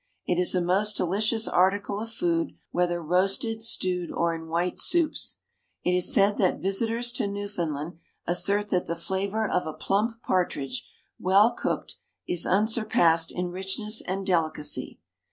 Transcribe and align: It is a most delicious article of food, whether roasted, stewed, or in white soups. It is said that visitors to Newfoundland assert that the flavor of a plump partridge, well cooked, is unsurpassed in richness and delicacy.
It 0.25 0.39
is 0.41 0.55
a 0.55 0.61
most 0.61 0.97
delicious 0.97 1.47
article 1.47 1.99
of 2.01 2.09
food, 2.09 2.53
whether 2.71 3.03
roasted, 3.03 3.61
stewed, 3.61 4.11
or 4.11 4.33
in 4.33 4.47
white 4.47 4.79
soups. 4.79 5.37
It 5.83 5.91
is 5.95 6.11
said 6.11 6.39
that 6.39 6.57
visitors 6.57 7.11
to 7.11 7.27
Newfoundland 7.27 7.99
assert 8.25 8.69
that 8.69 8.87
the 8.87 8.95
flavor 8.95 9.47
of 9.47 9.67
a 9.67 9.73
plump 9.77 10.23
partridge, 10.23 10.89
well 11.19 11.51
cooked, 11.51 11.97
is 12.27 12.47
unsurpassed 12.47 13.31
in 13.31 13.49
richness 13.51 14.01
and 14.07 14.25
delicacy. 14.25 14.97